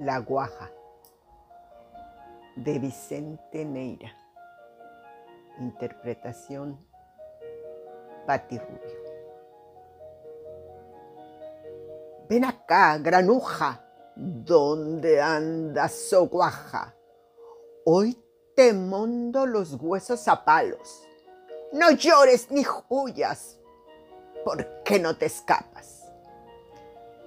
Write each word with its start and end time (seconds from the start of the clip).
La 0.00 0.18
Guaja 0.18 0.70
de 2.56 2.78
Vicente 2.78 3.66
Neira. 3.66 4.10
Interpretación 5.58 6.82
Pati 8.26 8.58
Rubio. 8.58 8.98
Ven 12.30 12.46
acá, 12.46 12.96
granuja, 12.96 13.84
¿dónde 14.16 15.20
andas, 15.20 16.10
oh 16.14 16.28
guaja? 16.28 16.94
Hoy 17.84 18.18
te 18.56 18.72
mondo 18.72 19.44
los 19.44 19.74
huesos 19.74 20.26
a 20.28 20.46
palos. 20.46 21.06
No 21.74 21.90
llores 21.90 22.50
ni 22.50 22.64
huyas, 22.88 23.58
porque 24.46 24.98
no 24.98 25.14
te 25.18 25.26
escapas. 25.26 25.99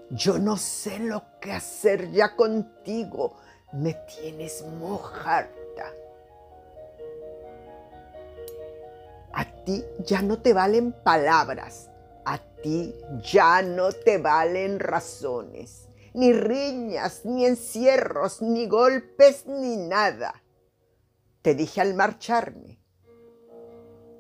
Yo 0.09 0.38
no 0.38 0.57
sé 0.57 0.99
lo 0.99 1.23
que 1.39 1.51
hacer 1.51 2.11
ya 2.11 2.35
contigo. 2.35 3.38
Me 3.71 3.93
tienes 3.93 4.63
mojarta. 4.79 5.91
A 9.31 9.45
ti 9.63 9.84
ya 9.99 10.21
no 10.21 10.39
te 10.39 10.53
valen 10.53 10.91
palabras. 10.91 11.89
A 12.26 12.38
ti 12.38 12.93
ya 13.23 13.62
no 13.62 13.91
te 13.91 14.17
valen 14.17 14.79
razones. 14.79 15.89
Ni 16.13 16.31
riñas, 16.31 17.26
ni 17.26 17.45
encierros, 17.45 18.41
ni 18.41 18.67
golpes, 18.67 19.48
ni 19.48 19.77
nada. 19.77 20.43
Te 21.41 21.55
dije 21.55 21.81
al 21.81 21.95
marcharme. 21.95 22.79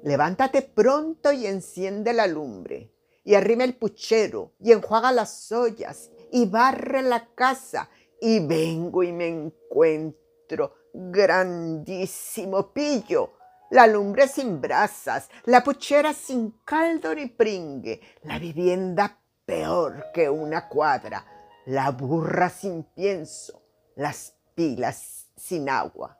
Levántate 0.01 0.63
pronto 0.63 1.31
y 1.31 1.45
enciende 1.45 2.13
la 2.13 2.25
lumbre 2.25 2.92
y 3.23 3.35
arrima 3.35 3.63
el 3.63 3.75
puchero 3.75 4.53
y 4.59 4.71
enjuaga 4.71 5.11
las 5.11 5.51
ollas 5.51 6.11
y 6.31 6.45
barre 6.45 7.01
la 7.01 7.27
casa 7.33 7.89
y 8.19 8.45
vengo 8.45 9.03
y 9.03 9.11
me 9.11 9.27
encuentro 9.27 10.73
grandísimo 10.93 12.73
pillo. 12.73 13.33
La 13.69 13.87
lumbre 13.87 14.27
sin 14.27 14.61
brasas, 14.61 15.29
la 15.45 15.63
puchera 15.63 16.13
sin 16.13 16.59
caldo 16.63 17.15
ni 17.15 17.25
pringue, 17.27 18.01
la 18.23 18.37
vivienda 18.37 19.19
peor 19.45 20.11
que 20.13 20.29
una 20.29 20.69
cuadra, 20.69 21.25
la 21.65 21.89
burra 21.89 22.49
sin 22.49 22.83
pienso, 22.83 23.63
las 23.95 24.35
pilas 24.53 25.27
sin 25.35 25.69
agua. 25.69 26.19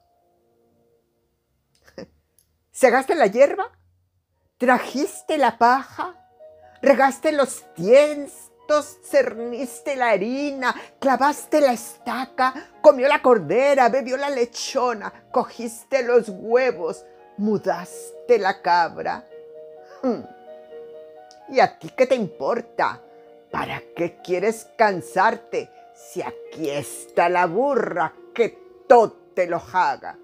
¿Segaste 2.72 3.14
la 3.14 3.28
hierba? 3.28 3.72
¿Trajiste 4.58 5.38
la 5.38 5.58
paja? 5.58 6.23
Regaste 6.84 7.32
los 7.32 7.64
tiestos, 7.74 9.00
cerniste 9.10 9.96
la 9.96 10.10
harina, 10.10 10.76
clavaste 11.00 11.62
la 11.62 11.72
estaca, 11.72 12.54
comió 12.82 13.08
la 13.08 13.22
cordera, 13.22 13.90
bebió 13.90 14.18
la 14.18 14.30
lechona, 14.30 15.28
cogiste 15.32 16.04
los 16.04 16.28
huevos, 16.28 17.06
mudaste 17.38 18.38
la 18.38 18.62
cabra. 18.62 19.26
Hmm. 20.04 20.24
¿Y 21.50 21.62
a 21.62 21.80
ti 21.80 21.90
qué 21.96 22.06
te 22.06 22.16
importa? 22.16 23.02
¿Para 23.50 23.82
qué 23.96 24.20
quieres 24.22 24.68
cansarte 24.78 25.70
si 25.96 26.22
aquí 26.22 26.70
está 26.70 27.30
la 27.30 27.46
burra 27.46 28.14
que 28.34 28.84
todo 28.88 29.32
te 29.34 29.48
lo 29.48 29.62
haga? 29.72 30.18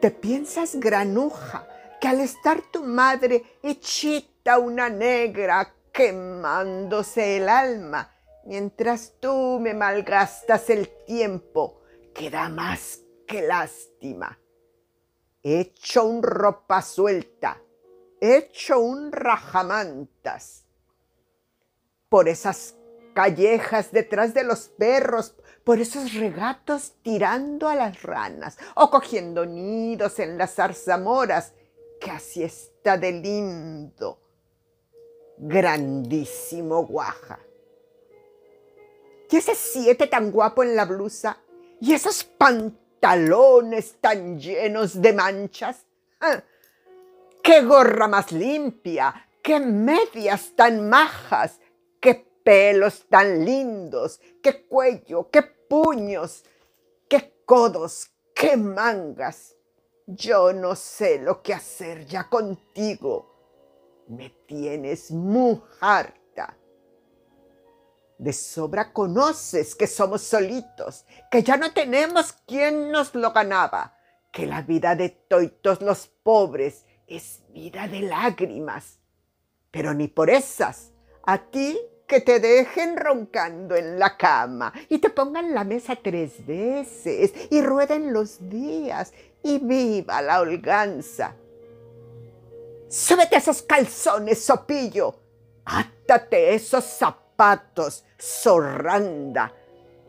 ¿Te 0.00 0.12
piensas 0.12 0.76
granuja 0.76 1.66
que 2.00 2.06
al 2.06 2.20
estar 2.20 2.62
tu 2.70 2.84
madre 2.84 3.42
hechita 3.62 4.37
una 4.56 4.88
negra 4.88 5.74
quemándose 5.92 7.38
el 7.38 7.48
alma, 7.48 8.14
mientras 8.44 9.14
tú 9.18 9.58
me 9.60 9.74
malgastas 9.74 10.70
el 10.70 10.88
tiempo, 11.04 11.82
que 12.14 12.30
da 12.30 12.48
más 12.48 13.00
que 13.26 13.42
lástima. 13.42 14.38
Hecho 15.42 16.04
un 16.04 16.22
ropa 16.22 16.82
suelta, 16.82 17.60
hecho 18.20 18.78
un 18.78 19.10
rajamantas. 19.10 20.66
Por 22.08 22.28
esas 22.28 22.76
callejas 23.14 23.90
detrás 23.90 24.34
de 24.34 24.44
los 24.44 24.68
perros, 24.68 25.34
por 25.64 25.80
esos 25.80 26.14
regatos 26.14 26.94
tirando 27.02 27.68
a 27.68 27.74
las 27.74 28.04
ranas 28.04 28.56
o 28.76 28.88
cogiendo 28.88 29.44
nidos 29.44 30.20
en 30.20 30.38
las 30.38 30.54
zarzamoras, 30.54 31.54
que 32.00 32.12
así 32.12 32.44
está 32.44 32.96
de 32.96 33.10
lindo 33.10 34.27
grandísimo 35.38 36.84
guaja. 36.84 37.38
¿Y 39.30 39.36
ese 39.36 39.54
siete 39.54 40.06
tan 40.06 40.30
guapo 40.30 40.62
en 40.62 40.74
la 40.74 40.84
blusa? 40.84 41.38
¿Y 41.80 41.92
esos 41.92 42.24
pantalones 42.24 43.96
tan 44.00 44.38
llenos 44.38 45.00
de 45.00 45.12
manchas? 45.12 45.84
Ah, 46.20 46.42
¡Qué 47.42 47.62
gorra 47.62 48.08
más 48.08 48.32
limpia! 48.32 49.28
¡Qué 49.42 49.60
medias 49.60 50.52
tan 50.56 50.88
majas! 50.88 51.60
¡Qué 52.00 52.14
pelos 52.42 53.06
tan 53.08 53.44
lindos! 53.44 54.20
¡Qué 54.42 54.66
cuello! 54.66 55.30
¡Qué 55.30 55.42
puños! 55.42 56.44
¡Qué 57.08 57.42
codos! 57.44 58.10
¡Qué 58.34 58.56
mangas! 58.56 59.54
Yo 60.06 60.52
no 60.52 60.74
sé 60.74 61.18
lo 61.18 61.42
que 61.42 61.54
hacer 61.54 62.06
ya 62.06 62.28
contigo 62.28 63.37
me 64.08 64.30
tienes 64.46 65.10
muy 65.10 65.60
harta. 65.80 66.56
De 68.18 68.32
sobra 68.32 68.92
conoces 68.92 69.74
que 69.74 69.86
somos 69.86 70.22
solitos, 70.22 71.06
que 71.30 71.42
ya 71.42 71.56
no 71.56 71.72
tenemos 71.72 72.32
quien 72.46 72.90
nos 72.90 73.14
lo 73.14 73.32
ganaba, 73.32 73.96
que 74.32 74.46
la 74.46 74.62
vida 74.62 74.96
de 74.96 75.10
toitos 75.10 75.80
los 75.82 76.08
pobres 76.08 76.84
es 77.06 77.42
vida 77.50 77.86
de 77.86 78.00
lágrimas. 78.00 78.98
Pero 79.70 79.94
ni 79.94 80.08
por 80.08 80.30
esas, 80.30 80.92
a 81.24 81.38
ti 81.38 81.78
que 82.08 82.20
te 82.20 82.40
dejen 82.40 82.96
roncando 82.96 83.76
en 83.76 83.98
la 83.98 84.16
cama 84.16 84.72
y 84.88 84.98
te 84.98 85.10
pongan 85.10 85.54
la 85.54 85.62
mesa 85.62 85.94
tres 85.94 86.44
veces 86.46 87.32
y 87.50 87.60
rueden 87.60 88.12
los 88.12 88.48
días 88.48 89.12
y 89.42 89.58
viva 89.58 90.22
la 90.22 90.40
holganza 90.40 91.36
Súbete 92.88 93.36
esos 93.36 93.62
calzones, 93.62 94.42
sopillo. 94.42 95.14
Átate 95.64 96.54
esos 96.54 96.84
zapatos, 96.84 98.04
zorranda. 98.18 99.52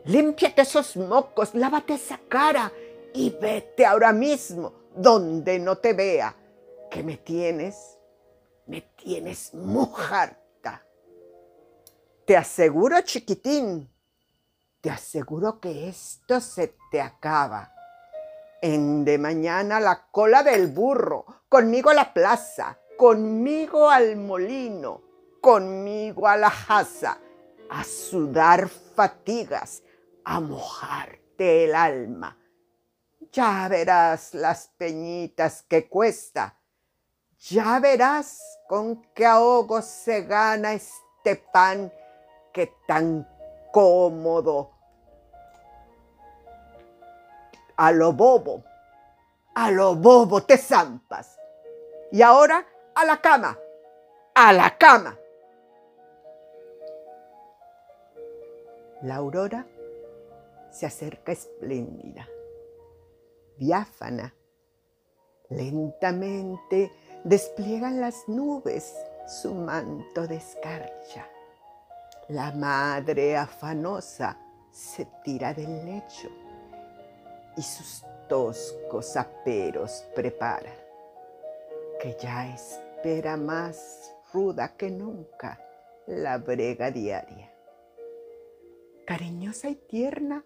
Límpiate 0.04 0.62
esos 0.62 0.96
mocos, 0.96 1.54
lávate 1.54 1.94
esa 1.94 2.18
cara 2.28 2.72
y 3.12 3.30
vete 3.30 3.84
ahora 3.84 4.12
mismo 4.12 4.72
donde 4.94 5.58
no 5.58 5.76
te 5.76 5.92
vea. 5.92 6.34
Que 6.90 7.02
me 7.02 7.18
tienes, 7.18 7.98
me 8.66 8.80
tienes 8.80 9.52
mujarta. 9.54 10.84
Te 12.24 12.36
aseguro, 12.36 13.00
chiquitín, 13.02 13.90
te 14.80 14.90
aseguro 14.90 15.60
que 15.60 15.88
esto 15.88 16.40
se 16.40 16.74
te 16.90 17.00
acaba 17.00 17.72
en 18.62 19.04
de 19.04 19.18
mañana 19.18 19.80
la 19.80 20.06
cola 20.10 20.42
del 20.42 20.68
burro, 20.68 21.26
conmigo 21.50 21.90
a 21.90 21.94
la 21.94 22.14
plaza, 22.14 22.78
conmigo 22.96 23.90
al 23.90 24.14
molino, 24.14 25.02
conmigo 25.40 26.28
a 26.28 26.36
la 26.36 26.48
jaza, 26.48 27.18
a 27.68 27.82
sudar 27.82 28.68
fatigas, 28.68 29.82
a 30.24 30.38
mojarte 30.38 31.64
el 31.64 31.74
alma. 31.74 32.38
Ya 33.32 33.66
verás 33.68 34.32
las 34.32 34.68
peñitas 34.78 35.62
que 35.62 35.88
cuesta, 35.88 36.56
ya 37.40 37.80
verás 37.80 38.40
con 38.68 39.02
qué 39.12 39.26
ahogo 39.26 39.82
se 39.82 40.22
gana 40.22 40.72
este 40.72 41.34
pan 41.52 41.92
que 42.52 42.72
tan 42.86 43.28
cómodo 43.72 44.70
a 47.76 47.90
lo 47.90 48.12
bobo, 48.12 48.62
a 49.56 49.72
lo 49.72 49.96
bobo 49.96 50.44
te 50.44 50.56
zampas. 50.56 51.39
Y 52.12 52.22
ahora 52.22 52.66
a 52.94 53.04
la 53.04 53.20
cama, 53.20 53.58
a 54.34 54.52
la 54.52 54.76
cama. 54.76 55.16
La 59.02 59.16
aurora 59.16 59.66
se 60.70 60.86
acerca 60.86 61.32
espléndida, 61.32 62.28
diáfana. 63.56 64.34
Lentamente 65.48 66.92
despliegan 67.24 68.00
las 68.00 68.28
nubes 68.28 68.94
su 69.26 69.54
manto 69.54 70.26
de 70.26 70.36
escarcha. 70.36 71.28
La 72.28 72.52
madre 72.52 73.36
afanosa 73.36 74.36
se 74.70 75.06
tira 75.24 75.52
del 75.52 75.84
lecho 75.84 76.28
y 77.56 77.62
sus 77.62 78.04
toscos 78.28 79.16
aperos 79.16 80.04
prepara, 80.14 80.72
que 82.00 82.16
ya 82.18 82.54
espera 82.54 83.36
más 83.36 84.14
ruda 84.32 84.74
que 84.76 84.90
nunca 84.90 85.60
la 86.06 86.38
brega 86.38 86.90
diaria. 86.90 87.52
Cariñosa 89.06 89.68
y 89.68 89.74
tierna, 89.74 90.44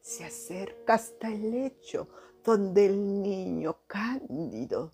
se 0.00 0.24
acerca 0.24 0.94
hasta 0.94 1.28
el 1.28 1.50
lecho 1.50 2.08
donde 2.44 2.86
el 2.86 3.22
niño 3.22 3.80
cándido, 3.86 4.92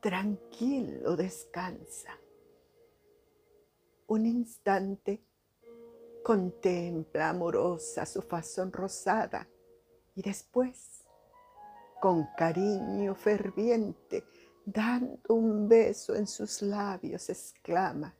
tranquilo, 0.00 1.16
descansa. 1.16 2.16
Un 4.06 4.26
instante 4.26 5.24
contempla 6.22 7.30
amorosa 7.30 8.06
su 8.06 8.22
fazón 8.22 8.72
rosada 8.72 9.48
y 10.14 10.22
después, 10.22 11.04
con 12.00 12.28
cariño 12.36 13.14
ferviente, 13.14 14.24
dando 14.72 15.34
un 15.34 15.68
beso 15.68 16.14
en 16.14 16.26
sus 16.26 16.62
labios, 16.62 17.28
exclama, 17.30 18.14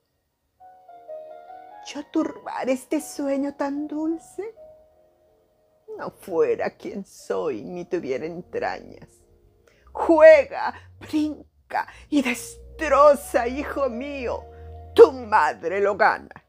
¿yo 1.87 2.05
turbar 2.11 2.69
este 2.69 3.01
sueño 3.01 3.55
tan 3.55 3.87
dulce? 3.87 4.55
No 5.99 6.11
fuera 6.11 6.71
quien 6.71 7.05
soy 7.05 7.65
ni 7.65 7.85
tuviera 7.85 8.25
entrañas. 8.25 9.09
Juega, 9.93 10.73
brinca 11.01 11.87
y 12.09 12.23
destroza, 12.23 13.47
hijo 13.49 13.91
mío, 13.91 14.45
tu 14.95 15.13
madre 15.13 15.81
lo 15.81 15.97
gana. 15.97 16.45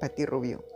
Pati 0.00 0.24
Rubio. 0.24 0.71